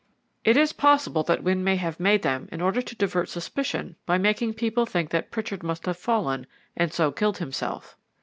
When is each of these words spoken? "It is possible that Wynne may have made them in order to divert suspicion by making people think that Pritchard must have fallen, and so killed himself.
"It 0.43 0.57
is 0.57 0.73
possible 0.73 1.21
that 1.25 1.43
Wynne 1.43 1.63
may 1.63 1.75
have 1.75 1.99
made 1.99 2.23
them 2.23 2.49
in 2.51 2.59
order 2.59 2.81
to 2.81 2.95
divert 2.95 3.29
suspicion 3.29 3.97
by 4.07 4.17
making 4.17 4.55
people 4.55 4.87
think 4.87 5.11
that 5.11 5.29
Pritchard 5.29 5.61
must 5.61 5.85
have 5.85 5.95
fallen, 5.99 6.47
and 6.75 6.91
so 6.91 7.11
killed 7.11 7.37
himself. 7.37 7.95